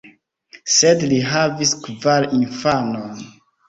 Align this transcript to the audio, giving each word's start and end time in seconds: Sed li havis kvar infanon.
Sed 0.77 1.05
li 1.13 1.21
havis 1.35 1.77
kvar 1.87 2.29
infanon. 2.43 3.27